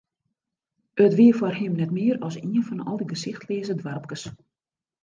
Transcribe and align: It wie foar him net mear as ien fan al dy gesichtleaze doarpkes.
It 1.05 1.13
wie 1.19 1.27
foar 1.39 1.55
him 1.59 1.73
net 1.77 1.95
mear 1.97 2.15
as 2.27 2.35
ien 2.49 2.65
fan 2.67 2.83
al 2.89 2.97
dy 2.99 3.07
gesichtleaze 3.13 3.73
doarpkes. 3.81 4.23